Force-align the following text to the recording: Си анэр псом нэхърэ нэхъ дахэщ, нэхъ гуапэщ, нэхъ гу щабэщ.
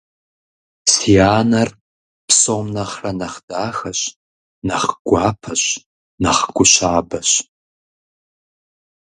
Си 0.91 1.13
анэр 1.37 1.69
псом 2.27 2.65
нэхърэ 2.75 3.11
нэхъ 3.19 3.39
дахэщ, 3.47 3.99
нэхъ 4.67 4.91
гуапэщ, 5.07 5.63
нэхъ 6.21 6.45
гу 6.55 6.65
щабэщ. 6.71 7.29